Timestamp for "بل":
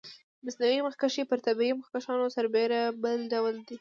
3.03-3.19